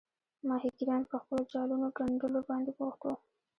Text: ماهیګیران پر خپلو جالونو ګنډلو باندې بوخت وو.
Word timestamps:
ماهیګیران 0.47 1.01
پر 1.09 1.17
خپلو 1.23 1.41
جالونو 1.53 1.87
ګنډلو 1.97 2.39
باندې 2.49 2.71
بوخت 2.77 2.99
وو. 3.01 3.13